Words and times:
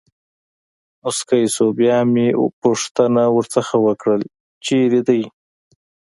مسکی 1.03 1.43
شو، 1.53 1.67
بیا 1.79 1.97
مې 2.13 2.27
پوښتنه 2.61 3.23
ورڅخه 3.35 3.75
وکړل: 3.85 4.21
چېرې 4.65 5.01
دی. 5.07 5.21